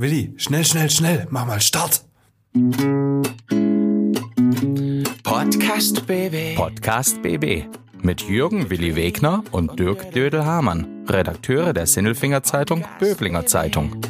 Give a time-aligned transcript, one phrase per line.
[0.00, 2.02] Willi, schnell, schnell, schnell, mach mal Start.
[5.22, 6.56] Podcast BB.
[6.56, 7.66] Podcast BB
[8.00, 14.00] mit Jürgen Willi Wegner und Dirk Dödel-Hamann, Redakteure der Sinnelfinger Zeitung Böblinger Zeitung.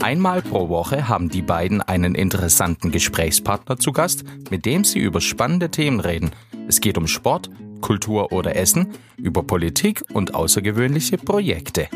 [0.00, 5.20] Einmal pro Woche haben die beiden einen interessanten Gesprächspartner zu Gast, mit dem sie über
[5.20, 6.30] spannende Themen reden.
[6.68, 7.50] Es geht um Sport,
[7.80, 11.88] Kultur oder Essen, über Politik und außergewöhnliche Projekte.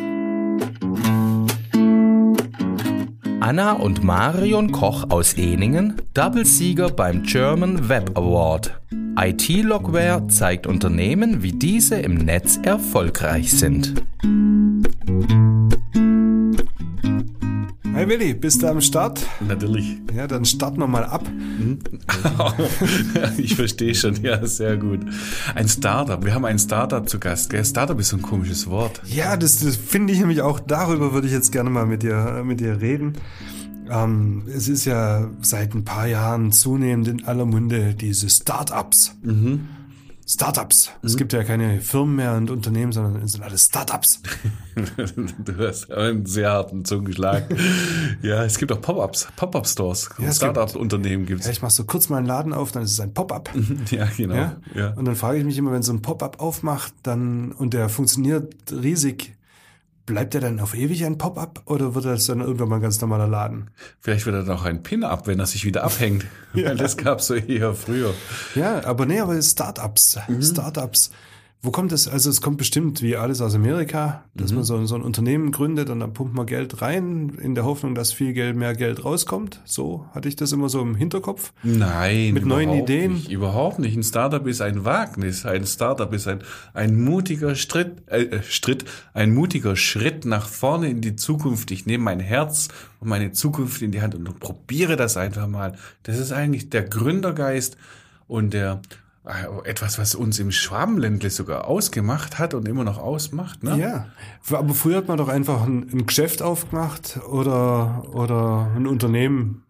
[3.47, 8.81] Anna und Marion Koch aus Eningen, Double-Sieger beim German Web Award.
[9.19, 14.03] IT-Logware zeigt Unternehmen, wie diese im Netz erfolgreich sind.
[17.95, 19.25] Hey Willi, bist du am Start?
[19.47, 19.97] Natürlich.
[20.13, 21.23] Ja, dann starten wir mal ab.
[23.39, 25.01] ich verstehe schon, ja, sehr gut.
[25.55, 27.51] Ein Startup, wir haben ein Startup zu Gast.
[27.51, 27.65] Gell?
[27.65, 29.01] Startup ist so ein komisches Wort.
[29.07, 32.43] Ja, das, das finde ich nämlich auch, darüber würde ich jetzt gerne mal mit dir,
[32.45, 33.13] mit dir reden.
[33.89, 39.17] Ähm, es ist ja seit ein paar Jahren zunehmend in aller Munde diese Startups.
[39.23, 39.69] Mhm.
[40.27, 40.91] Startups.
[41.03, 44.23] Es gibt ja keine Firmen mehr und Unternehmen, sondern es sind alles Startups.
[45.39, 47.45] du hast einen sehr harten Zungenschlag.
[48.23, 50.11] ja, es gibt auch Pop-ups, Pop-up-Stores.
[50.19, 51.45] Ja, es Startup-Unternehmen gibt's.
[51.45, 53.51] Ja, ich mach so kurz mal einen Laden auf, dann ist es ein Pop-up.
[53.91, 54.35] ja, genau.
[54.35, 54.57] Ja?
[54.75, 54.91] Ja.
[54.95, 58.55] Und dann frage ich mich immer, wenn so ein Pop-up aufmacht, dann und der funktioniert
[58.73, 59.37] riesig,
[60.07, 63.01] bleibt der dann auf ewig ein Pop-up oder wird das dann irgendwann mal ein ganz
[63.01, 63.71] normaler Laden?
[64.01, 66.27] Vielleicht wird er dann auch ein Pin-up, wenn er sich wieder abhängt.
[66.53, 68.15] Weil das gab's so eher früher.
[68.55, 71.11] Ja, aber nee, aber Startups, Startups.
[71.65, 72.09] Wo kommt das?
[72.09, 75.89] Also es kommt bestimmt wie alles aus Amerika, dass man so, so ein Unternehmen gründet
[75.89, 79.63] und dann pumpt man Geld rein in der Hoffnung, dass viel Geld, mehr Geld rauskommt.
[79.65, 81.55] So hatte ich das immer so im Hinterkopf.
[81.63, 83.15] Nein, Mit neuen Ideen?
[83.15, 83.97] Nicht, überhaupt nicht.
[83.97, 85.47] Ein Startup ist ein Wagnis.
[85.47, 86.41] Ein Startup ist ein,
[86.75, 91.71] ein mutiger Schritt, äh, äh, Schritt, ein mutiger Schritt nach vorne in die Zukunft.
[91.71, 92.69] Ich nehme mein Herz
[93.01, 95.79] und meine Zukunft in die Hand und probiere das einfach mal.
[96.03, 97.79] Das ist eigentlich der Gründergeist
[98.29, 98.83] und der
[99.65, 103.63] etwas, was uns im Schwabenländle sogar ausgemacht hat und immer noch ausmacht.
[103.63, 103.79] Ne?
[103.79, 104.09] Ja,
[104.51, 109.63] aber früher hat man doch einfach ein, ein Geschäft aufgemacht oder, oder ein Unternehmen,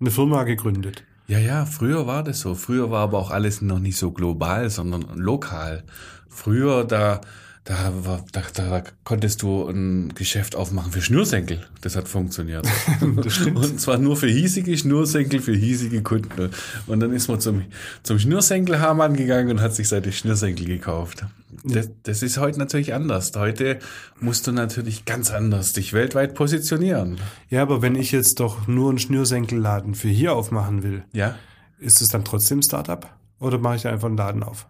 [0.00, 1.04] eine Firma gegründet.
[1.26, 2.54] Ja, ja, früher war das so.
[2.54, 5.82] Früher war aber auch alles noch nicht so global, sondern lokal.
[6.28, 7.20] Früher, da,
[7.64, 11.66] da, war, da, da konntest du ein Geschäft aufmachen für Schnürsenkel.
[11.80, 12.66] Das hat funktioniert.
[13.16, 13.38] Das.
[13.40, 16.50] Und zwar nur für hiesige Schnürsenkel, für hiesige Kunden.
[16.86, 17.62] Und dann ist man zum,
[18.02, 21.24] zum Schnürsenkelhamann gegangen und hat sich seine Schnürsenkel gekauft.
[21.64, 23.32] Das, das ist heute natürlich anders.
[23.34, 23.78] Heute
[24.20, 27.16] musst du natürlich ganz anders dich weltweit positionieren.
[27.48, 31.36] Ja, aber wenn ich jetzt doch nur einen Schnürsenkelladen für hier aufmachen will, Ja.
[31.78, 33.08] ist es dann trotzdem Startup?
[33.38, 34.66] Oder mache ich einfach einen Laden auf?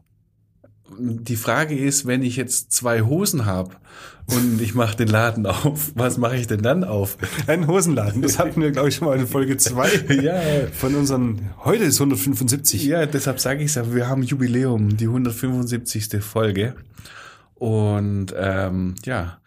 [0.99, 3.77] Die Frage ist, wenn ich jetzt zwei Hosen habe
[4.27, 7.17] und ich mache den Laden auf, was mache ich denn dann auf?
[7.47, 10.41] Ein Hosenladen, das hatten wir, glaube ich, schon mal in Folge 2 Ja,
[10.73, 12.85] von unseren, heute ist 175.
[12.85, 16.23] ja, deshalb sage ich es, wir haben Jubiläum, die 175.
[16.23, 16.75] Folge.
[17.55, 19.39] Und ähm, ja,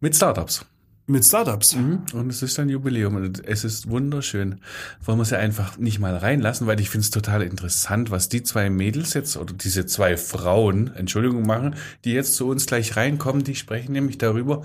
[0.00, 0.64] mit Startups.
[1.06, 1.74] Mit Startups.
[1.74, 4.60] Und es ist ein Jubiläum und es ist wunderschön.
[5.04, 8.44] Wollen wir sie einfach nicht mal reinlassen, weil ich finde es total interessant, was die
[8.44, 11.74] zwei Mädels jetzt oder diese zwei Frauen, Entschuldigung machen,
[12.04, 14.62] die jetzt zu uns gleich reinkommen, die sprechen nämlich darüber,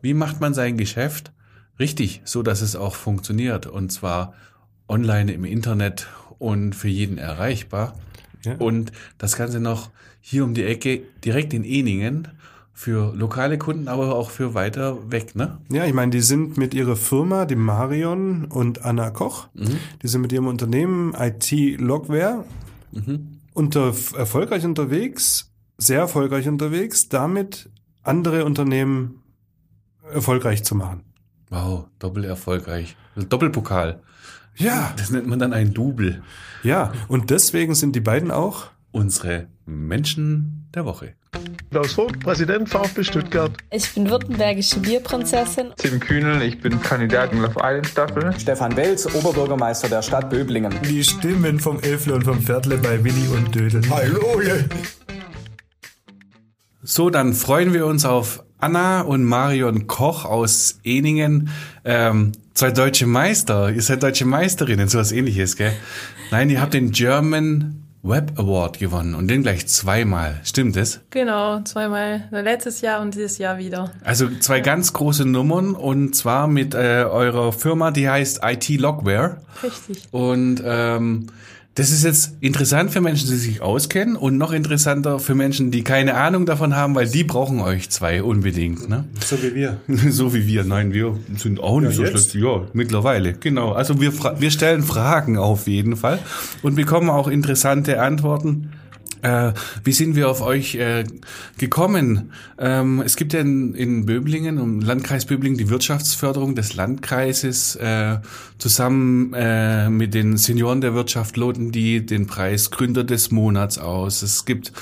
[0.00, 1.32] wie macht man sein Geschäft
[1.80, 4.34] richtig, so dass es auch funktioniert und zwar
[4.86, 6.06] online im Internet
[6.38, 7.98] und für jeden erreichbar.
[8.44, 8.54] Ja.
[8.54, 9.90] Und das Ganze noch
[10.20, 12.28] hier um die Ecke, direkt in Eningen,
[12.80, 15.58] für lokale Kunden, aber auch für weiter weg, ne?
[15.70, 19.48] Ja, ich meine, die sind mit ihrer Firma, die Marion und Anna Koch,
[20.02, 22.46] die sind mit ihrem Unternehmen IT Logware
[23.52, 27.68] unter, erfolgreich unterwegs, sehr erfolgreich unterwegs, damit
[28.02, 29.20] andere Unternehmen
[30.10, 31.02] erfolgreich zu machen.
[31.50, 32.96] Wow, doppel erfolgreich.
[33.14, 34.00] Doppelpokal.
[34.56, 36.22] Ja, Das nennt man dann ein Double.
[36.62, 41.14] ja, und deswegen sind die beiden auch Unsere Menschen der Woche.
[41.70, 43.52] Klaus Vogt, Präsident VfB Stuttgart.
[43.70, 45.68] Ich bin württembergische Bierprinzessin.
[45.76, 48.34] Tim Kühnel, ich bin Kandidat in Love Island Staffel.
[48.36, 50.74] Stefan Welz, Oberbürgermeister der Stadt Böblingen.
[50.82, 53.82] die Stimmen vom Elfle und vom Viertle bei Willi und Dödel.
[53.88, 54.40] Hallo!
[56.82, 61.50] So, dann freuen wir uns auf Anna und Marion Koch aus Eningen.
[61.84, 63.70] Ähm, zwei deutsche Meister.
[63.70, 65.72] Ihr seid deutsche Meisterinnen, sowas ähnliches, gell?
[66.32, 70.40] Nein, ihr habt den German Web Award gewonnen und den gleich zweimal.
[70.42, 71.00] Stimmt das?
[71.10, 72.28] Genau, zweimal.
[72.30, 73.92] Letztes Jahr und dieses Jahr wieder.
[74.02, 79.42] Also zwei ganz große Nummern und zwar mit äh, eurer Firma, die heißt IT Logware.
[79.62, 80.02] Richtig.
[80.12, 81.26] Und ähm,
[81.80, 85.82] Das ist jetzt interessant für Menschen, die sich auskennen und noch interessanter für Menschen, die
[85.82, 88.90] keine Ahnung davon haben, weil die brauchen euch zwei unbedingt.
[88.90, 89.04] Ne?
[89.24, 89.78] So wie wir.
[90.10, 90.64] So wie wir.
[90.64, 92.34] Nein, wir sind auch nicht Ja, so schlecht.
[92.34, 93.32] Ja, mittlerweile.
[93.32, 93.72] Genau.
[93.72, 96.18] Also wir, wir stellen Fragen auf jeden Fall
[96.60, 98.72] und bekommen auch interessante Antworten.
[99.22, 99.52] Äh,
[99.84, 101.04] wie sind wir auf euch äh,
[101.58, 102.32] gekommen?
[102.58, 107.76] Ähm, es gibt ja in, in Böblingen, im Landkreis Böblingen, die Wirtschaftsförderung des Landkreises.
[107.76, 108.18] Äh,
[108.58, 114.22] zusammen äh, mit den Senioren der Wirtschaft loten die den Preis Gründer des Monats aus.
[114.22, 114.72] Es gibt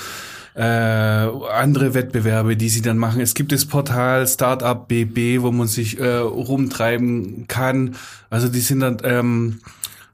[0.55, 3.21] äh, andere Wettbewerbe, die sie dann machen.
[3.21, 7.95] Es gibt das Portal Startup BB, wo man sich äh, rumtreiben kann.
[8.29, 9.59] Also die sind dann ähm,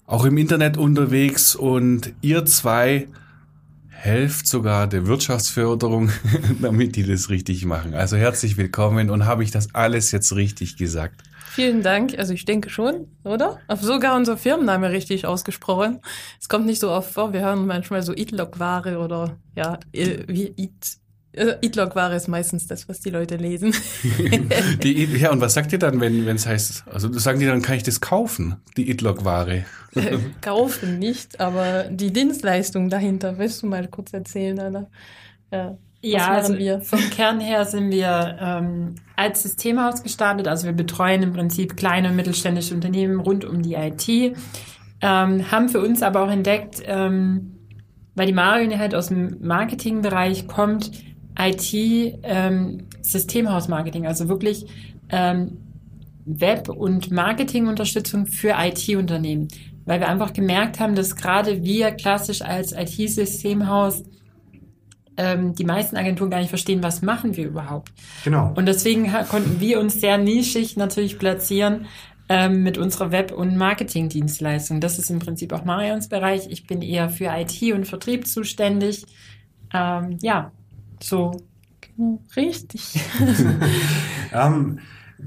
[0.06, 3.08] auch im Internet unterwegs und ihr zwei
[4.06, 6.12] helft sogar der Wirtschaftsförderung,
[6.62, 7.96] damit die das richtig machen.
[7.96, 11.24] Also herzlich willkommen und habe ich das alles jetzt richtig gesagt?
[11.48, 12.18] Vielen Dank.
[12.20, 13.60] Also ich denke schon, oder?
[13.68, 16.02] Auf sogar unser Firmenname richtig ausgesprochen.
[16.40, 17.34] Es kommt nicht so oft vor.
[17.34, 20.98] Wir hören manchmal so Itlog-Ware oder ja, wie It.
[21.38, 23.74] Äh, Itlog-Ware ist meistens das, was die Leute lesen.
[24.84, 27.76] Die, ja, und was sagt ihr dann, wenn es heißt, also sagen die dann, kann
[27.76, 29.66] ich das kaufen, die Itlog-Ware?
[29.96, 34.88] Äh, Kaufen nicht, aber die Dienstleistung dahinter, willst du mal kurz erzählen, Anna?
[35.52, 36.82] Ja, Ja, was machen also wir?
[36.82, 40.48] vom Kern her sind wir ähm, als Systemhaus gestartet.
[40.48, 44.08] Also wir betreuen im Prinzip kleine und mittelständische Unternehmen rund um die IT.
[45.02, 47.52] Ähm, haben für uns aber auch entdeckt, ähm,
[48.16, 50.92] weil die Marion halt aus dem Marketingbereich kommt,
[51.38, 51.74] IT,
[52.24, 52.88] ähm,
[54.06, 54.66] also wirklich
[55.10, 55.58] ähm,
[56.26, 59.48] Web- und Marketingunterstützung für IT-Unternehmen.
[59.86, 64.04] Weil wir einfach gemerkt haben, dass gerade wir klassisch als IT-Systemhaus
[65.18, 67.92] ähm, die meisten Agenturen gar nicht verstehen, was machen wir überhaupt.
[68.24, 68.52] Genau.
[68.56, 71.86] Und deswegen konnten wir uns sehr nischig natürlich platzieren
[72.28, 74.82] ähm, mit unserer Web- und Marketingdienstleistung.
[74.82, 76.48] Das ist im Prinzip auch Marions Bereich.
[76.50, 79.06] Ich bin eher für IT und Vertrieb zuständig.
[79.74, 80.52] Ähm, ja,
[81.04, 81.32] so.
[82.36, 83.00] Richtig.
[84.34, 84.80] Ähm,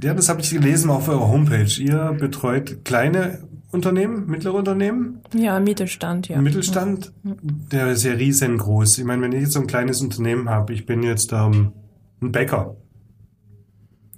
[0.02, 1.80] ja, das habe ich gelesen auf eurer Homepage.
[1.80, 6.40] Ihr betreut kleine Unternehmen, mittlere Unternehmen, Ja, Mittelstand, ja.
[6.40, 7.12] Mittelstand.
[7.22, 8.98] Der ist ja riesengroß.
[8.98, 11.72] Ich meine, wenn ich jetzt so ein kleines Unternehmen habe, ich bin jetzt ähm,
[12.20, 12.76] ein Bäcker.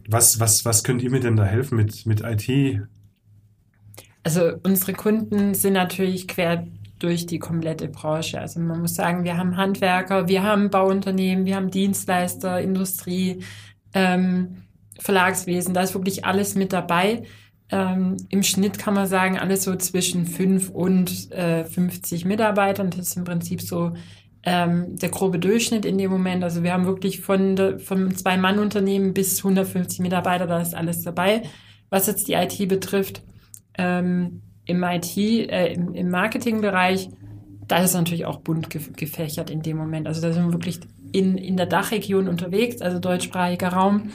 [0.08, 2.82] Was, was, was könnt ihr mir denn da helfen mit, mit IT?
[4.24, 6.66] Also unsere Kunden sind natürlich quer
[7.00, 8.38] durch die komplette Branche.
[8.40, 13.42] Also man muss sagen, wir haben Handwerker, wir haben Bauunternehmen, wir haben Dienstleister, Industrie,
[13.94, 14.62] ähm,
[14.98, 17.24] Verlagswesen, da ist wirklich alles mit dabei.
[17.70, 22.90] Ähm, Im Schnitt kann man sagen, alles so zwischen 5 und äh, 50 Mitarbeitern.
[22.90, 23.92] Das ist im Prinzip so
[24.42, 26.44] ähm, der grobe Durchschnitt in dem Moment.
[26.44, 31.42] Also wir haben wirklich von, der, vom Zwei-Mann-Unternehmen bis 150 Mitarbeiter, da ist alles dabei.
[31.88, 33.22] Was jetzt die IT betrifft,
[33.76, 37.08] ähm, im IT, äh, im, im Marketingbereich,
[37.66, 40.06] da ist natürlich auch bunt gef gefächert in dem Moment.
[40.06, 40.80] Also da sind wir wirklich
[41.12, 44.10] in, in der Dachregion unterwegs, also deutschsprachiger Raum.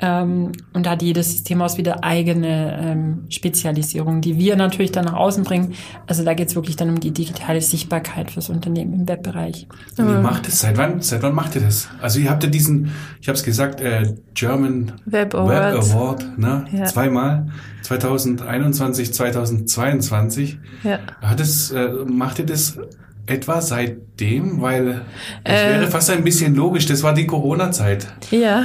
[0.00, 5.14] Ähm, und da hat jedes Systemhaus wieder eigene ähm, Spezialisierung, die wir natürlich dann nach
[5.14, 5.74] außen bringen.
[6.06, 9.66] Also da geht es wirklich dann um die digitale Sichtbarkeit fürs Unternehmen im Webbereich.
[9.96, 10.60] Wie macht es?
[10.60, 11.88] Seit wann, seit wann macht ihr das?
[12.00, 15.92] Also ihr habt ja diesen, ich habe es gesagt, äh, German Web Web Awards.
[15.92, 16.64] Award, ne?
[16.72, 16.84] Ja.
[16.84, 17.46] Zweimal,
[17.82, 20.58] 2021, 2022.
[20.82, 20.98] Ja.
[21.22, 22.78] Hat es, äh, macht ihr das
[23.26, 24.60] etwa seitdem?
[24.62, 25.02] Weil
[25.44, 25.70] es Äh.
[25.70, 28.06] wäre fast ein bisschen logisch, das war die Corona-Zeit.
[28.30, 28.64] Ja.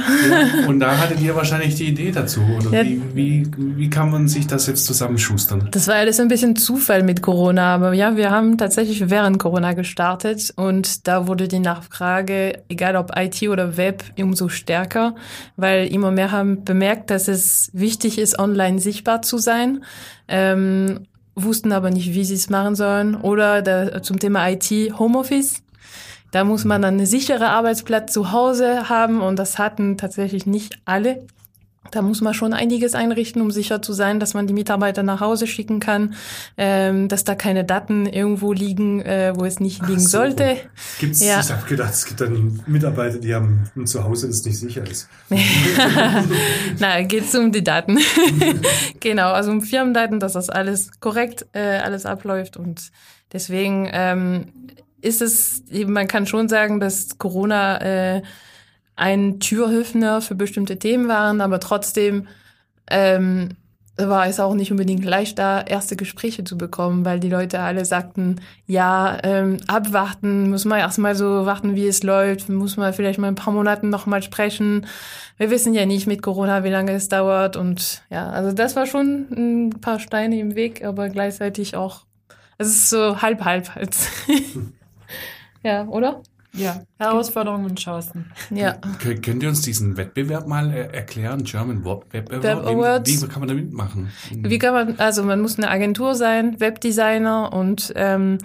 [0.68, 2.40] und da hattet ihr wahrscheinlich die Idee dazu.
[2.70, 2.84] Ja.
[2.84, 5.68] wie, wie, wie kann man sich das jetzt zusammenschustern?
[5.70, 9.72] Das war alles ein bisschen Zufall mit Corona, aber ja, wir haben tatsächlich während Corona
[9.74, 15.14] gestartet und da wurde die Nachfrage, egal ob IT oder Web, umso stärker,
[15.56, 19.84] weil immer mehr haben bemerkt, dass es wichtig ist, online sichtbar zu sein.
[20.28, 23.16] Ähm, wussten aber nicht, wie sie es machen sollen.
[23.16, 25.62] Oder da, zum Thema IT Homeoffice.
[26.30, 30.78] Da muss man dann einen sicheren Arbeitsplatz zu Hause haben und das hatten tatsächlich nicht
[30.86, 31.26] alle.
[31.92, 35.20] Da muss man schon einiges einrichten, um sicher zu sein, dass man die Mitarbeiter nach
[35.20, 36.14] Hause schicken kann,
[36.56, 40.08] ähm, dass da keine Daten irgendwo liegen, äh, wo es nicht liegen so.
[40.08, 40.56] sollte.
[40.98, 41.40] Gibt's, Ja.
[41.40, 45.08] Ich habe gedacht, es gibt dann Mitarbeiter, die haben ein Zuhause, das nicht sicher ist.
[46.78, 47.98] Na, geht's um die Daten.
[49.00, 52.90] genau, also um Firmendaten, dass das alles korrekt äh, alles abläuft und
[53.32, 54.46] deswegen ähm,
[55.02, 58.22] ist es, eben, man kann schon sagen, dass Corona äh,
[58.96, 62.28] ein Türöffner für bestimmte Themen waren, aber trotzdem
[62.90, 63.56] ähm,
[63.96, 67.84] war es auch nicht unbedingt leicht, da erste Gespräche zu bekommen, weil die Leute alle
[67.84, 73.18] sagten, ja, ähm, abwarten, muss man erstmal so warten, wie es läuft, muss man vielleicht
[73.18, 74.86] mal ein paar Monaten nochmal sprechen.
[75.36, 78.86] Wir wissen ja nicht mit Corona, wie lange es dauert und ja, also das war
[78.86, 82.06] schon ein paar Steine im Weg, aber gleichzeitig auch
[82.56, 83.94] Es ist so halb halb halt.
[85.62, 86.22] ja, oder?
[86.54, 88.30] Ja, Herausforderungen und Chancen.
[88.50, 88.74] Ja.
[89.02, 91.44] Kö- Könnt ihr uns diesen Wettbewerb mal äh, erklären?
[91.44, 92.44] German Web Web Award?
[92.44, 93.10] Web Awards.
[93.10, 94.10] Wie, wie kann man da mitmachen?
[94.30, 98.36] Wie kann man, also man muss eine Agentur sein, Webdesigner und ähm,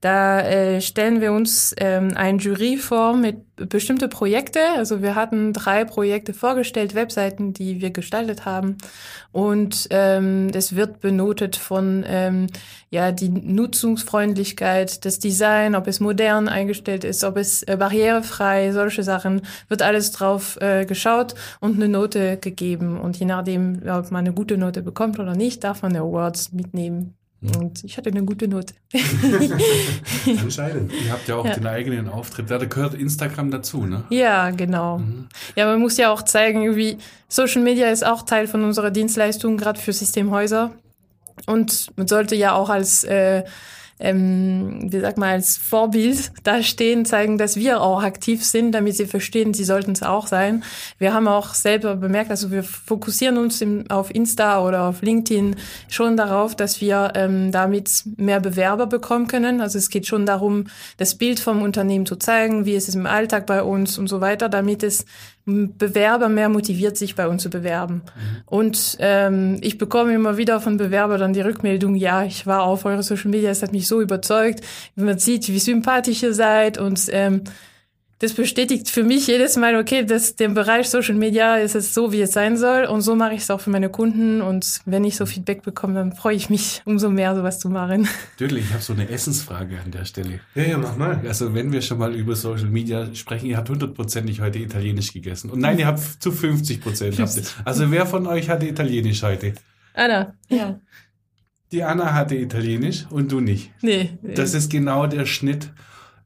[0.00, 4.60] da äh, stellen wir uns ähm, ein Jury vor mit bestimmte Projekte.
[4.76, 8.76] Also wir hatten drei Projekte vorgestellt, Webseiten, die wir gestaltet haben
[9.32, 12.46] und ähm, das wird benotet von ähm,
[12.90, 19.02] ja die Nutzungsfreundlichkeit, das Design, ob es modern eingestellt ist, ob es äh, barrierefrei, solche
[19.02, 24.24] Sachen wird alles drauf äh, geschaut und eine Note gegeben und je nachdem, ob man
[24.24, 27.14] eine gute Note bekommt oder nicht, darf man Awards mitnehmen.
[27.58, 28.74] Und ich hatte eine gute Note.
[30.40, 30.92] Anscheinend.
[30.92, 31.54] Ihr habt ja auch Ja.
[31.54, 32.50] den eigenen Auftritt.
[32.50, 34.04] Da gehört Instagram dazu, ne?
[34.10, 35.00] Ja, genau.
[35.54, 36.98] Ja, man muss ja auch zeigen, irgendwie,
[37.28, 40.72] Social Media ist auch Teil von unserer Dienstleistung, gerade für Systemhäuser.
[41.46, 43.44] Und man sollte ja auch als, äh,
[43.98, 49.06] ähm, wie sagt man, als Vorbild dastehen, zeigen, dass wir auch aktiv sind, damit sie
[49.06, 50.64] verstehen, sie sollten es auch sein.
[50.98, 55.56] Wir haben auch selber bemerkt, also wir fokussieren uns im, auf Insta oder auf LinkedIn
[55.88, 59.60] schon darauf, dass wir ähm, damit mehr Bewerber bekommen können.
[59.60, 60.64] Also es geht schon darum,
[60.98, 64.20] das Bild vom Unternehmen zu zeigen, wie ist es im Alltag bei uns und so
[64.20, 65.06] weiter, damit es
[65.46, 68.02] Bewerber mehr motiviert, sich bei uns zu bewerben.
[68.46, 72.84] Und ähm, ich bekomme immer wieder von Bewerbern dann die Rückmeldung, ja, ich war auf
[72.84, 74.60] eure Social Media, es hat mich so überzeugt,
[74.96, 77.42] man sieht, wie sympathisch ihr seid und ähm,
[78.18, 82.12] das bestätigt für mich jedes Mal, okay, dass dem Bereich Social Media ist es so,
[82.12, 85.04] wie es sein soll und so mache ich es auch für meine Kunden und wenn
[85.04, 88.08] ich so Feedback bekomme, dann freue ich mich umso mehr, sowas zu machen.
[88.40, 90.40] Dödel, ich habe so eine Essensfrage an der Stelle.
[90.54, 91.20] Ja, ja, mach mal.
[91.28, 95.50] Also wenn wir schon mal über Social Media sprechen, ihr habt hundertprozentig heute Italienisch gegessen.
[95.50, 97.20] Und nein, ihr habt zu 50 Prozent.
[97.64, 99.52] Also wer von euch hatte Italienisch heute?
[99.92, 100.80] Anna, Ja.
[101.72, 103.72] Die Anna hatte Italienisch und du nicht.
[103.82, 104.10] nee.
[104.22, 105.72] Das ist genau der Schnitt,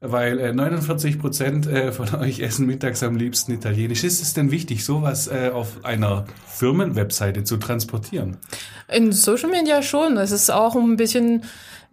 [0.01, 4.03] weil äh, 49 Prozent äh, von euch essen mittags am liebsten Italienisch.
[4.03, 8.37] Ist es denn wichtig, sowas äh, auf einer Firmenwebseite zu transportieren?
[8.87, 10.17] In Social Media schon.
[10.17, 11.43] Es ist auch um ein bisschen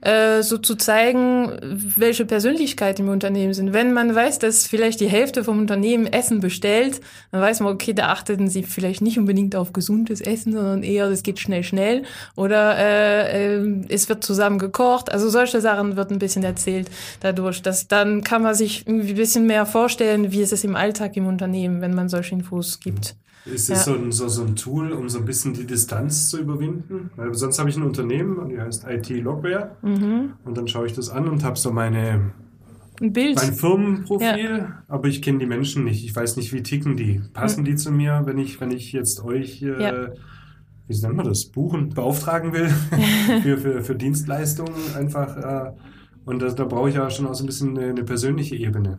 [0.01, 1.59] äh, so zu zeigen,
[1.97, 3.73] welche Persönlichkeiten im Unternehmen sind.
[3.73, 7.01] Wenn man weiß, dass vielleicht die Hälfte vom Unternehmen Essen bestellt,
[7.33, 11.11] dann weiß man, okay, da achteten sie vielleicht nicht unbedingt auf gesundes Essen, sondern eher,
[11.11, 12.05] das geht schnell, schnell.
[12.37, 15.11] Oder äh, äh, es wird zusammen gekocht.
[15.11, 17.61] Also solche Sachen wird ein bisschen erzählt dadurch.
[17.63, 21.27] Dass, dann kann man sich ein bisschen mehr vorstellen, wie es ist im Alltag im
[21.27, 23.17] Unternehmen, wenn man solche Infos gibt.
[23.45, 23.77] Ist Ja.
[23.77, 27.11] es so, ein, so, so ein Tool, um so ein bisschen die Distanz zu überwinden?
[27.17, 30.33] Weil sonst habe ich ein Unternehmen und die heißt IT Logware Mhm.
[30.45, 32.33] und dann schaue ich das an und habe so meine,
[33.01, 33.37] Ein Bild.
[33.37, 36.05] mein Firmenprofil, aber ich kenne die Menschen nicht.
[36.05, 37.21] Ich weiß nicht, wie ticken die.
[37.33, 39.81] Passen die zu mir, wenn ich, wenn ich jetzt euch, äh, Mhm.
[39.81, 40.09] Ja.
[40.89, 42.69] wie nennt man das, buchen, beauftragen will
[43.43, 45.37] für, für, für Dienstleistungen einfach.
[45.37, 45.73] Äh,
[46.25, 48.99] und das, da brauche ich ja schon auch so ein bisschen eine, eine persönliche Ebene.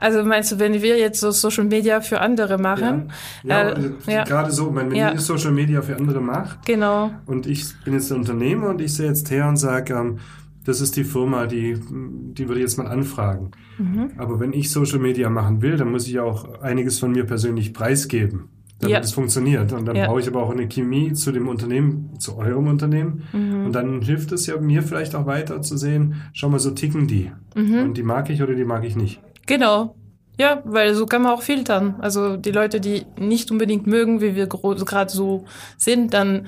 [0.00, 3.12] Also meinst du, wenn wir jetzt so Social Media für andere machen?
[3.44, 4.24] Ja, Äh, äh, ja.
[4.24, 5.12] gerade so, wenn, Ja.
[5.12, 7.10] ihr Social Media für andere macht, Genau.
[7.26, 10.18] Und ich bin jetzt der Unternehmer und ich sehe jetzt her und sage, ähm,
[10.64, 13.50] das ist die Firma, die, die würde ich jetzt mal anfragen.
[13.78, 14.10] Mhm.
[14.18, 17.72] Aber wenn ich Social Media machen will, dann muss ich auch einiges von mir persönlich
[17.74, 19.00] preisgeben, damit Ja.
[19.00, 19.72] es funktioniert.
[19.72, 20.06] Und dann Ja.
[20.06, 23.22] brauche ich aber auch eine Chemie zu dem Unternehmen, zu eurem Unternehmen.
[23.32, 23.66] Mhm.
[23.66, 27.06] Und dann hilft es ja mir vielleicht auch weiter zu sehen, schau mal, so ticken
[27.06, 27.32] die.
[27.54, 27.78] Mhm.
[27.82, 29.20] Und die mag ich oder die mag ich nicht.
[29.50, 29.96] Genau.
[30.38, 31.96] Ja, weil so kann man auch filtern.
[31.98, 35.44] Also die Leute, die nicht unbedingt mögen, wie wir gerade so
[35.76, 36.46] sind, dann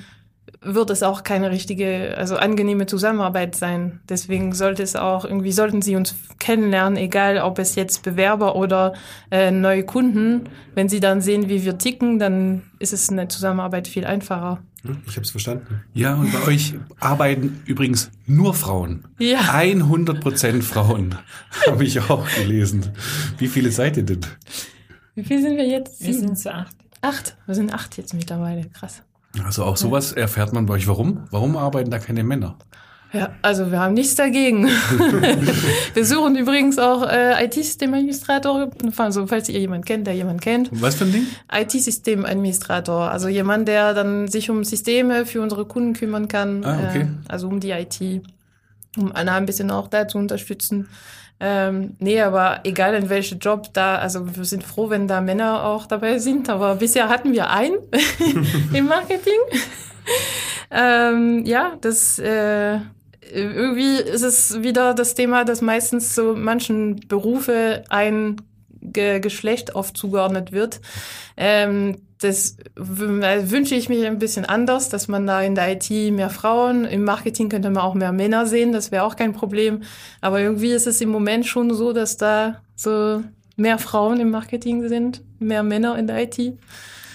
[0.61, 3.99] wird es auch keine richtige, also angenehme Zusammenarbeit sein.
[4.07, 8.93] Deswegen sollte es auch irgendwie, sollten sie uns kennenlernen, egal ob es jetzt Bewerber oder
[9.31, 10.45] äh, neue Kunden.
[10.73, 14.63] Wenn sie dann sehen, wie wir ticken, dann ist es eine Zusammenarbeit viel einfacher.
[14.83, 15.83] Hm, Ich habe es verstanden.
[15.93, 19.05] Ja, und bei euch arbeiten übrigens nur Frauen.
[19.17, 19.39] Ja.
[19.51, 21.15] 100 Prozent Frauen,
[21.67, 22.91] habe ich auch gelesen.
[23.37, 24.21] Wie viele seid ihr denn?
[25.15, 26.01] Wie viel sind wir jetzt?
[26.03, 26.75] Wir sind zu acht.
[27.01, 27.37] Acht.
[27.45, 28.65] Wir sind acht jetzt mittlerweile.
[28.69, 29.03] Krass.
[29.43, 30.87] Also auch sowas erfährt man bei euch.
[30.87, 31.23] Warum?
[31.31, 32.57] Warum arbeiten da keine Männer?
[33.13, 34.67] Ja, also wir haben nichts dagegen.
[35.93, 40.69] wir suchen übrigens auch äh, IT-Systemadministrator, also falls ihr jemanden kennt, der jemanden kennt.
[40.73, 41.27] Was für ein Ding?
[41.51, 47.01] IT-Systemadministrator, also jemand, der dann sich um Systeme für unsere Kunden kümmern kann, Ah, okay.
[47.01, 48.23] äh, also um die IT,
[48.97, 50.89] um Anna ein bisschen auch da zu unterstützen.
[51.39, 55.65] Ähm, nee, aber egal in welchem Job da, also wir sind froh, wenn da Männer
[55.65, 57.77] auch dabei sind, aber bisher hatten wir einen
[58.73, 59.39] im Marketing.
[60.71, 62.79] ähm, ja, das äh,
[63.31, 68.37] irgendwie ist es wieder das Thema, dass meistens so manchen Berufe ein
[68.85, 70.81] Ge Geschlecht oft zugeordnet wird.
[71.37, 76.29] Ähm, das wünsche ich mir ein bisschen anders, dass man da in der IT mehr
[76.29, 79.83] Frauen, im Marketing könnte man auch mehr Männer sehen, das wäre auch kein Problem.
[80.21, 83.23] Aber irgendwie ist es im Moment schon so, dass da so
[83.55, 86.57] mehr Frauen im Marketing sind, mehr Männer in der IT.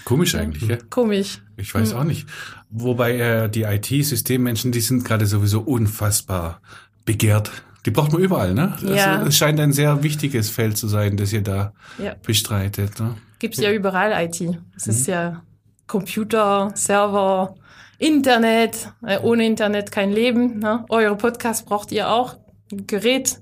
[0.04, 0.78] Komisch eigentlich, ja?
[0.90, 1.42] Komisch.
[1.56, 2.26] Ich weiß auch nicht.
[2.70, 6.60] Wobei äh, die IT-Systemmenschen, die sind gerade sowieso unfassbar
[7.04, 7.50] begehrt.
[7.86, 8.76] Die braucht man überall, ne?
[8.82, 9.14] Ja.
[9.16, 12.14] Also, es scheint ein sehr wichtiges Feld zu sein, das ihr da Ja.
[12.26, 13.00] bestreitet.
[13.00, 13.14] Ne?
[13.38, 14.58] Gibt's ja überall IT.
[14.76, 15.42] Es ist ja
[15.86, 17.54] Computer, Server,
[17.98, 18.92] Internet.
[19.06, 20.58] Äh, ohne Internet kein Leben.
[20.58, 20.84] Ne?
[20.90, 22.36] Eure Podcast braucht ihr auch.
[22.70, 23.40] Gerät.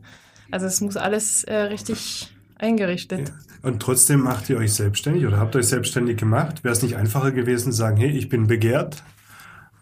[0.52, 3.33] Also es muss alles äh, richtig eingerichtet.
[3.62, 6.62] Und trotzdem macht ihr euch selbstständig oder habt euch selbstständig gemacht?
[6.62, 9.02] Wäre es nicht einfacher gewesen, zu sagen, hey, ich bin begehrt,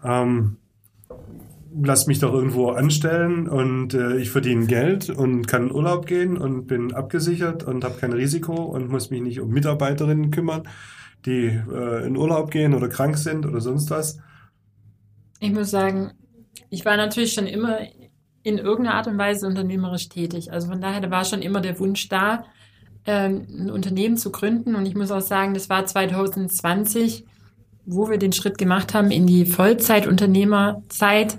[0.04, 0.56] ähm,
[1.82, 6.36] lasst mich doch irgendwo anstellen und äh, ich verdiene Geld und kann in Urlaub gehen
[6.36, 10.68] und bin abgesichert und habe kein Risiko und muss mich nicht um Mitarbeiterinnen kümmern,
[11.26, 14.18] die äh, in Urlaub gehen oder krank sind oder sonst was.
[15.40, 16.12] Ich muss sagen,
[16.70, 17.78] ich war natürlich schon immer
[18.42, 20.52] in irgendeiner Art und Weise unternehmerisch tätig.
[20.52, 22.44] Also von daher, da war schon immer der Wunsch da,
[23.06, 24.74] ähm, ein Unternehmen zu gründen.
[24.74, 27.24] Und ich muss auch sagen, das war 2020,
[27.86, 31.38] wo wir den Schritt gemacht haben in die Vollzeitunternehmerzeit,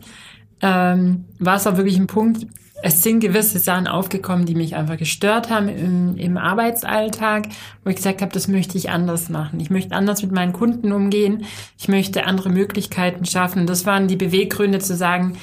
[0.62, 2.48] ähm, war es auch wirklich ein Punkt,
[2.88, 7.48] es sind gewisse Sachen aufgekommen, die mich einfach gestört haben im, im Arbeitsalltag,
[7.84, 9.60] wo ich gesagt habe, das möchte ich anders machen.
[9.60, 11.46] Ich möchte anders mit meinen Kunden umgehen.
[11.80, 13.66] Ich möchte andere Möglichkeiten schaffen.
[13.66, 15.38] Das waren die Beweggründe zu sagen,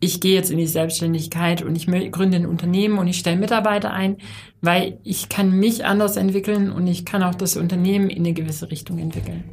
[0.00, 3.92] ich gehe jetzt in die Selbstständigkeit und ich gründe ein Unternehmen und ich stelle Mitarbeiter
[3.92, 4.16] ein,
[4.60, 8.70] weil ich kann mich anders entwickeln und ich kann auch das Unternehmen in eine gewisse
[8.70, 9.44] Richtung entwickeln.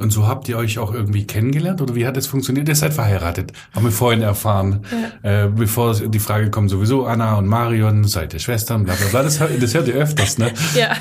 [0.00, 2.68] Und so habt ihr euch auch irgendwie kennengelernt oder wie hat es funktioniert?
[2.68, 4.80] Ihr seid verheiratet, haben wir vorhin erfahren.
[5.22, 9.22] Äh, bevor die Frage kommt, sowieso Anna und Marion, seid ihr Schwestern, bla bla bla.
[9.22, 10.50] Das, hört- das hört ihr öfters, ne?
[10.74, 10.96] Ja.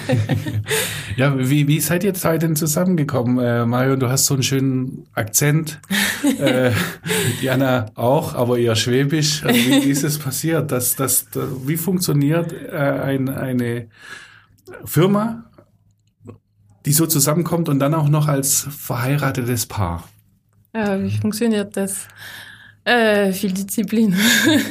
[1.16, 3.40] Ja, wie, wie seid ihr zwei denn zusammengekommen?
[3.40, 5.80] Äh, Marion, du hast so einen schönen Akzent.
[6.40, 6.72] äh,
[7.42, 9.44] die Anna auch, aber eher schwäbisch.
[9.44, 10.72] Also wie, wie ist es passiert?
[10.72, 13.88] Dass, dass, da- wie funktioniert äh, ein, eine
[14.86, 15.44] Firma,
[16.90, 20.10] die so zusammenkommt und dann auch noch als verheiratetes Paar?
[20.74, 22.08] Ja, wie funktioniert das?
[22.84, 24.16] Äh, viel Disziplin.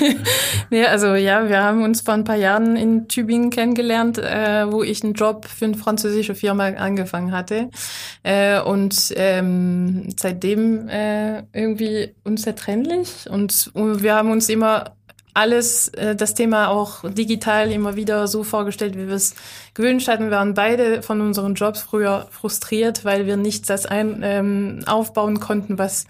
[0.71, 4.83] nee, also ja, wir haben uns vor ein paar Jahren in Tübingen kennengelernt, äh, wo
[4.83, 7.71] ich einen Job für eine französische Firma angefangen hatte.
[8.25, 13.31] Äh, und ähm, seitdem äh, irgendwie unzertrennlich.
[13.31, 14.98] Und, und wir haben uns immer
[15.39, 19.37] alles, äh, das Thema auch digital immer wieder so vorgestellt, wie wir es
[19.73, 20.25] gewünscht hatten.
[20.25, 25.39] Wir waren beide von unseren Jobs früher frustriert, weil wir nicht das ein, ähm, aufbauen
[25.39, 26.07] konnten, was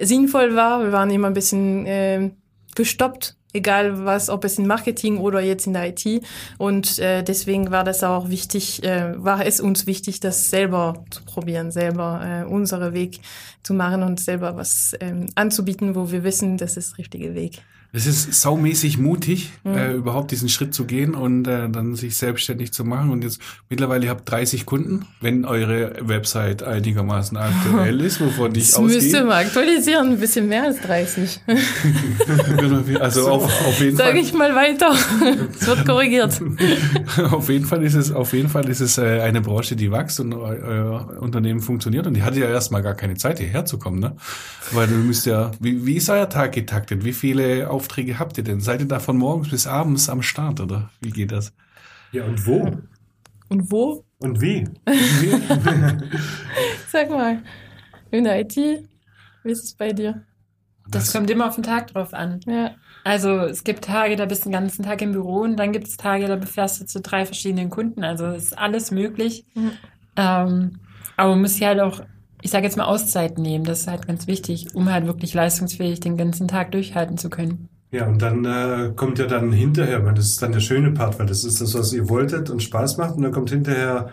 [0.00, 0.82] sinnvoll war.
[0.82, 2.30] Wir waren immer ein bisschen äh,
[2.74, 6.24] gestoppt, egal was, ob es in Marketing oder jetzt in der IT.
[6.58, 11.24] Und äh, deswegen war das auch wichtig, äh, war es uns wichtig, das selber zu
[11.24, 13.20] probieren, selber äh, unsere Weg
[13.62, 17.62] zu machen und selber was ähm, anzubieten, wo wir wissen, das ist der richtige Weg.
[17.90, 19.74] Es ist saumäßig mutig, Mhm.
[19.74, 23.10] äh, überhaupt diesen Schritt zu gehen und äh, dann sich selbstständig zu machen.
[23.10, 28.70] Und jetzt mittlerweile ihr habt 30 Kunden, wenn eure Website einigermaßen aktuell ist, wovon ich
[28.72, 29.24] Das müsste ausgehe.
[29.24, 31.40] man aktualisieren, ein bisschen mehr als 30.
[33.00, 34.16] Also auf, auf jeden Sag Fall.
[34.18, 34.92] ich mal weiter.
[35.60, 36.40] Es wird korrigiert.
[37.32, 40.20] auf jeden Fall ist es, auf jeden Fall ist es äh, eine Branche, die wächst
[40.20, 42.06] und eu- euer Unternehmen funktioniert.
[42.06, 44.16] Und die hatte ja erstmal gar keine Zeit, hierher zu kommen, ne?
[44.72, 47.04] Weil du müsst ja, wie, wie ist euer Tag getaktet?
[47.04, 48.60] Wie viele Aufträge habt ihr denn?
[48.60, 50.90] Seid ihr da von morgens bis abends am Start, oder?
[51.00, 51.54] Wie geht das?
[52.10, 52.76] Ja, und wo?
[53.48, 54.04] Und wo?
[54.18, 54.68] Und wie?
[56.90, 57.40] Sag mal.
[58.10, 58.56] In der IT?
[58.56, 60.24] Wie ist es bei dir?
[60.88, 62.40] Das, kommt immer auf den Tag drauf an.
[62.46, 62.72] Ja.
[63.04, 65.86] Also es gibt Tage, da bist du den ganzen Tag im Büro und dann gibt
[65.86, 68.02] es Tage, da befährst du zu drei verschiedenen Kunden.
[68.02, 69.46] Also es ist alles möglich.
[69.54, 69.70] Mhm.
[70.16, 70.80] Ähm,
[71.16, 72.00] aber man muss sich halt auch,
[72.42, 73.64] ich sage jetzt mal, Auszeit nehmen.
[73.64, 77.68] Das ist halt ganz wichtig, um halt wirklich leistungsfähig den ganzen Tag durchhalten zu können.
[77.90, 81.18] Ja, und dann äh, kommt ja dann hinterher, weil das ist dann der schöne Part,
[81.18, 83.16] weil das ist das, was ihr wolltet und Spaß macht.
[83.16, 84.10] Und dann kommt hinterher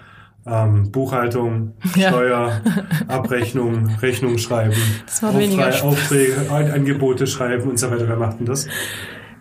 [0.48, 2.10] ähm, Buchhaltung, Ja.
[2.10, 2.62] Steuer,
[3.08, 4.76] Abrechnung, Rechnung schreiben.
[5.84, 8.08] Aufträge, An- Angebote schreiben und so weiter.
[8.08, 8.68] Wer macht denn das?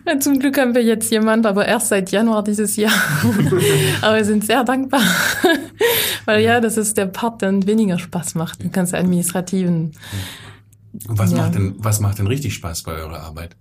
[0.19, 2.93] Zum Glück haben wir jetzt jemand, aber erst seit Januar dieses Jahr.
[4.01, 5.01] aber wir sind sehr dankbar.
[6.25, 8.63] Weil ja, das ist der Part, der weniger Spaß macht.
[8.63, 9.93] Den ganzen administrativen.
[11.07, 11.37] Und was Ja.
[11.37, 13.55] macht denn, was macht denn richtig Spaß bei eurer Arbeit?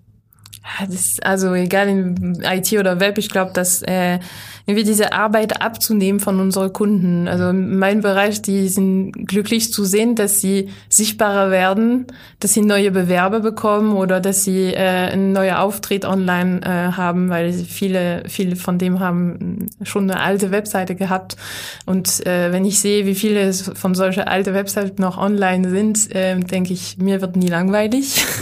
[0.65, 4.19] Ja, das, also egal in IT oder Web, ich glaube, dass äh,
[4.65, 7.29] irgendwie diese Arbeit abzunehmen von unseren Kunden.
[7.29, 12.07] Also in meinem Bereich, die sind glücklich zu sehen, dass sie sichtbarer werden,
[12.41, 17.29] dass sie neue Bewerber bekommen oder dass sie äh, einen neuen Auftritt online äh, haben,
[17.29, 21.37] weil viele, viele von dem haben schon eine alte Webseite gehabt.
[21.85, 26.41] Und äh, wenn ich sehe, wie viele von solchen alten Webseiten noch online sind, äh,
[26.41, 28.25] denke ich, mir wird nie langweilig.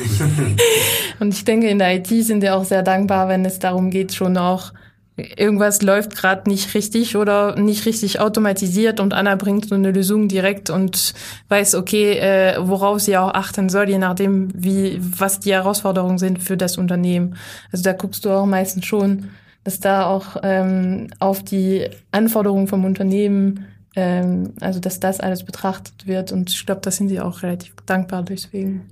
[1.23, 4.13] Und ich denke, in der IT sind wir auch sehr dankbar, wenn es darum geht,
[4.13, 4.73] schon auch
[5.17, 10.27] irgendwas läuft gerade nicht richtig oder nicht richtig automatisiert und Anna bringt so eine Lösung
[10.27, 11.15] direkt und
[11.49, 16.43] weiß, okay, äh, worauf sie auch achten soll, je nachdem, wie, was die Herausforderungen sind
[16.43, 17.37] für das Unternehmen.
[17.71, 19.29] Also da guckst du auch meistens schon,
[19.63, 26.09] dass da auch ähm, auf die Anforderungen vom Unternehmen, ähm, also dass das alles betrachtet
[26.09, 28.89] wird und ich glaube, da sind sie auch relativ dankbar deswegen.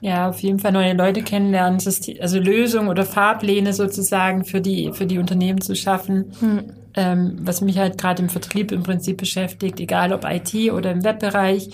[0.00, 1.80] Ja, auf jeden Fall neue Leute kennenlernen,
[2.20, 6.32] also Lösungen oder Fahrpläne sozusagen für die, für die Unternehmen zu schaffen.
[6.40, 6.62] Hm.
[6.94, 11.04] Ähm, was mich halt gerade im Vertrieb im Prinzip beschäftigt, egal ob IT oder im
[11.04, 11.70] Webbereich,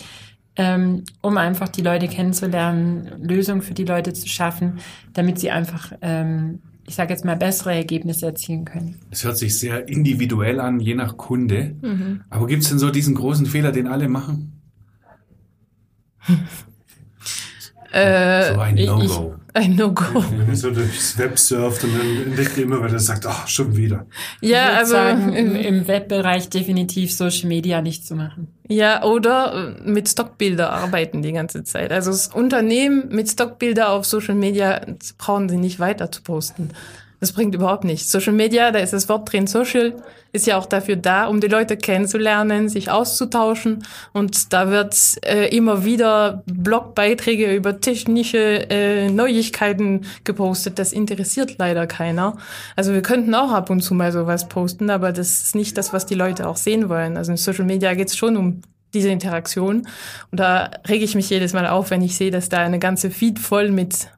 [0.56, 4.80] ähm, um einfach die Leute kennenzulernen, Lösungen für die Leute zu schaffen,
[5.14, 8.96] damit sie einfach, ähm, ich sage jetzt mal, bessere Ergebnisse erzielen können.
[9.10, 11.76] Es hört sich sehr individuell an, je nach Kunde.
[11.80, 12.24] Mhm.
[12.28, 14.60] Aber gibt es denn so diesen großen Fehler, den alle machen?
[17.92, 19.34] Äh, so ein No-Go.
[19.54, 20.24] Ein No-Go.
[20.30, 23.76] Wenn so durchs Web surft und dann entdeckt ihr immer, weil er sagt, ach, schon
[23.76, 24.06] wieder.
[24.40, 28.48] Ja, aber sagen, im, im Webbereich definitiv Social Media nicht zu machen.
[28.68, 31.92] Ja, oder äh, mit Stockbilder arbeiten die ganze Zeit.
[31.92, 34.80] Also das Unternehmen mit Stockbilder auf Social Media
[35.18, 36.70] brauchen sie nicht weiter zu posten.
[37.20, 38.12] Das bringt überhaupt nichts.
[38.12, 39.94] Social Media, da ist das Wort drin, Social,
[40.32, 43.84] ist ja auch dafür da, um die Leute kennenzulernen, sich auszutauschen.
[44.12, 50.78] Und da wird äh, immer wieder Blogbeiträge über technische äh, Neuigkeiten gepostet.
[50.78, 52.36] Das interessiert leider keiner.
[52.76, 55.92] Also wir könnten auch ab und zu mal sowas posten, aber das ist nicht das,
[55.92, 57.16] was die Leute auch sehen wollen.
[57.16, 58.60] Also in Social Media geht es schon um
[58.92, 59.86] diese Interaktion.
[60.30, 63.10] Und da rege ich mich jedes Mal auf, wenn ich sehe, dass da eine ganze
[63.10, 64.08] Feed voll mit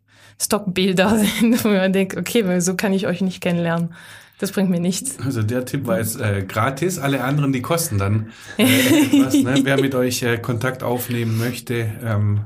[0.41, 3.95] Stockbilder sind, wo man denkt, okay, so kann ich euch nicht kennenlernen.
[4.39, 5.17] Das bringt mir nichts.
[5.25, 9.35] Also der Tipp war jetzt äh, gratis, alle anderen, die kosten dann äh, etwas.
[9.35, 9.61] Ne?
[9.65, 12.43] Wer mit euch äh, Kontakt aufnehmen möchte, ähm,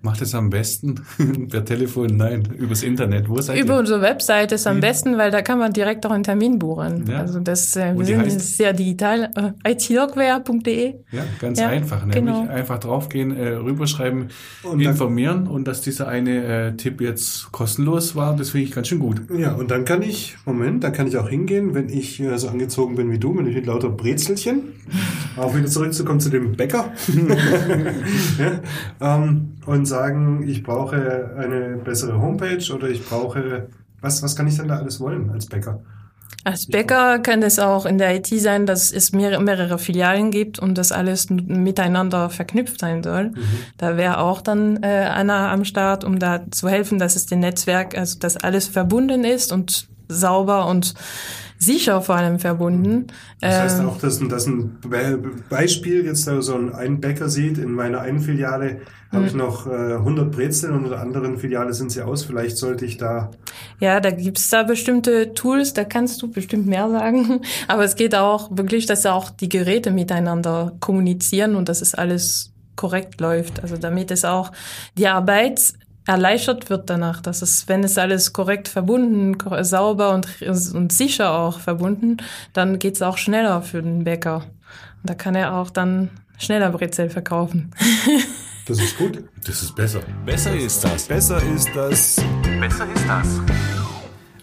[0.00, 0.94] Macht es am besten
[1.50, 2.16] per Telefon?
[2.16, 3.28] Nein, übers Internet.
[3.28, 3.80] Wo seid Über ihr?
[3.80, 4.80] unsere Webseite ist am Wie?
[4.80, 7.04] besten, weil da kann man direkt auch einen Termin buchen.
[7.08, 7.18] Ja.
[7.18, 8.56] Also das, äh, wir sind heißt?
[8.56, 9.30] sehr digital.
[9.64, 10.94] Äh, itlogware.de.
[11.10, 12.06] Ja, ganz ja, einfach.
[12.06, 12.46] Nämlich genau.
[12.48, 14.28] einfach draufgehen, äh, rüberschreiben,
[14.62, 18.88] und informieren und dass dieser eine äh, Tipp jetzt kostenlos war, das finde ich ganz
[18.88, 19.22] schön gut.
[19.36, 22.48] Ja, und dann kann ich, Moment, dann kann ich auch hingehen, wenn ich äh, so
[22.48, 24.62] angezogen bin wie du, wenn ich mit lauter Brezelchen,
[25.36, 26.92] auch wieder zurückzukommen zu dem Bäcker.
[28.38, 28.60] ja,
[29.00, 33.68] ähm, und sagen, ich brauche eine bessere Homepage oder ich brauche,
[34.00, 35.82] was, was kann ich denn da alles wollen als Bäcker?
[36.42, 40.78] Als Bäcker kann es auch in der IT sein, dass es mehrere, Filialen gibt und
[40.78, 43.30] das alles miteinander verknüpft sein soll.
[43.30, 43.44] Mhm.
[43.76, 47.40] Da wäre auch dann äh, Anna am Start, um da zu helfen, dass es dem
[47.40, 50.94] Netzwerk, also dass alles verbunden ist und sauber und
[51.58, 53.08] sicher vor allem verbunden.
[53.40, 54.78] Das heißt ähm, auch, dass, dass ein
[55.50, 59.38] Beispiel jetzt so ein Bäcker sieht, in meiner einen Filiale habe ich hm.
[59.38, 62.24] noch äh, 100 Brezeln und in der anderen Filiale sind sie aus.
[62.24, 63.30] Vielleicht sollte ich da...
[63.80, 67.40] Ja, da gibt's da bestimmte Tools, da kannst du bestimmt mehr sagen.
[67.68, 72.52] Aber es geht auch wirklich, dass auch die Geräte miteinander kommunizieren und dass es alles
[72.76, 73.62] korrekt läuft.
[73.62, 74.52] Also damit es auch
[74.96, 75.74] die Arbeit
[76.08, 81.60] erleichtert wird danach, dass es, wenn es alles korrekt verbunden, sauber und, und sicher auch
[81.60, 82.16] verbunden,
[82.54, 84.36] dann geht's auch schneller für den Bäcker.
[85.02, 87.70] Und da kann er auch dann schneller Brezel verkaufen.
[88.66, 89.24] Das ist gut.
[89.46, 90.00] Das ist besser.
[90.26, 91.06] Besser ist das.
[91.06, 92.16] Besser ist das.
[92.60, 93.40] Besser ist das.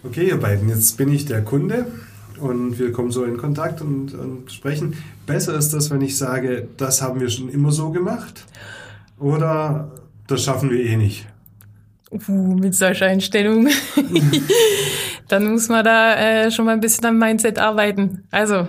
[0.02, 1.86] Okay, ihr beiden, jetzt bin ich der Kunde
[2.40, 4.94] und wir kommen so in Kontakt und, und sprechen.
[5.26, 8.46] Besser ist das, wenn ich sage, das haben wir schon immer so gemacht
[9.20, 9.92] oder
[10.26, 11.28] das schaffen wir eh nicht.
[12.10, 13.68] Uh, mit solcher Einstellung.
[15.28, 18.24] Dann muss man da äh, schon mal ein bisschen am Mindset arbeiten.
[18.30, 18.54] Also.
[18.54, 18.66] ja,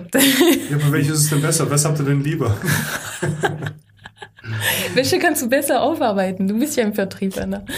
[0.74, 1.70] aber welches ist denn besser?
[1.70, 2.56] Was habt ihr denn lieber?
[4.94, 6.48] Welche kannst du besser aufarbeiten?
[6.48, 7.64] Du bist ja im Vertrieb, Anna.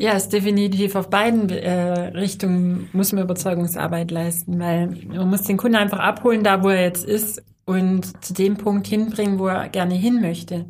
[0.00, 5.42] Ja, es ist definitiv auf beiden äh, Richtungen muss man Überzeugungsarbeit leisten, weil man muss
[5.42, 9.48] den Kunden einfach abholen, da wo er jetzt ist und zu dem Punkt hinbringen, wo
[9.48, 10.66] er gerne hin möchte.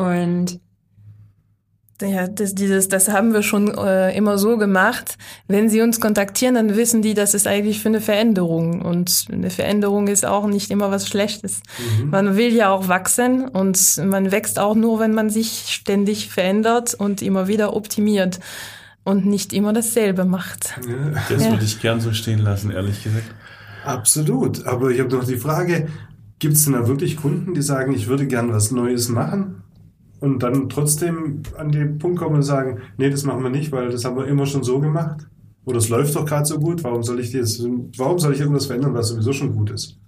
[0.00, 0.60] Und
[2.00, 5.18] ja, das, dieses, das haben wir schon äh, immer so gemacht.
[5.46, 8.80] Wenn sie uns kontaktieren, dann wissen die, das ist eigentlich für eine Veränderung.
[8.80, 11.60] Und eine Veränderung ist auch nicht immer was Schlechtes.
[11.98, 12.08] Mhm.
[12.08, 16.94] Man will ja auch wachsen und man wächst auch nur, wenn man sich ständig verändert
[16.94, 18.40] und immer wieder optimiert
[19.04, 20.78] und nicht immer dasselbe macht.
[20.88, 21.20] Ja.
[21.28, 21.50] Das ja.
[21.50, 23.34] würde ich gern so stehen lassen, ehrlich gesagt.
[23.84, 24.66] Absolut.
[24.66, 25.88] Aber ich habe noch die Frage,
[26.38, 29.62] gibt es denn da wirklich Kunden, die sagen, ich würde gern was Neues machen?
[30.20, 33.90] Und dann trotzdem an den Punkt kommen und sagen, nee, das machen wir nicht, weil
[33.90, 35.26] das haben wir immer schon so gemacht.
[35.64, 37.62] Oder es läuft doch gerade so gut, warum soll ich das,
[37.96, 39.98] warum soll ich irgendwas verändern, was sowieso schon gut ist?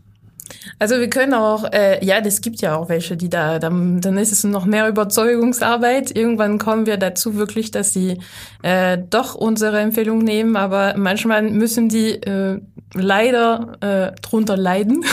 [0.78, 4.18] Also wir können auch, äh, ja, das gibt ja auch welche, die da, dann, dann
[4.18, 6.16] ist es noch mehr Überzeugungsarbeit.
[6.16, 8.18] Irgendwann kommen wir dazu wirklich, dass sie
[8.62, 12.60] äh, doch unsere Empfehlung nehmen, aber manchmal müssen die äh,
[12.94, 15.04] leider äh, drunter leiden,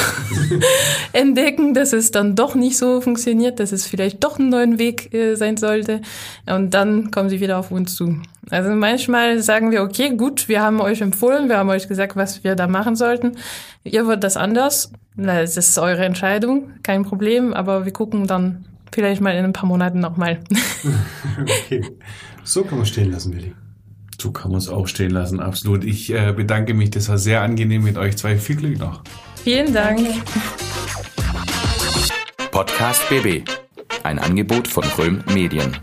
[1.14, 5.14] entdecken, dass es dann doch nicht so funktioniert, dass es vielleicht doch einen neuen Weg
[5.14, 6.02] äh, sein sollte.
[6.46, 8.18] Und dann kommen sie wieder auf uns zu.
[8.50, 12.44] Also manchmal sagen wir, okay, gut, wir haben euch empfohlen, wir haben euch gesagt, was
[12.44, 13.38] wir da machen sollten.
[13.84, 14.92] Ihr wollt das anders.
[15.16, 19.54] Na, es ist eure Entscheidung, kein Problem, aber wir gucken dann vielleicht mal in ein
[19.54, 20.40] paar Monaten nochmal.
[21.42, 21.84] okay.
[22.44, 23.54] So kann man stehen lassen, Willi.
[24.20, 25.84] So kann man es auch stehen lassen, absolut.
[25.84, 28.38] Ich äh, bedanke mich, das war sehr angenehm mit euch zwei.
[28.38, 29.04] Viel Glück noch.
[29.44, 30.00] Vielen Dank.
[32.52, 33.48] Podcast BB.
[34.04, 35.78] Ein Angebot von Röhm Medien.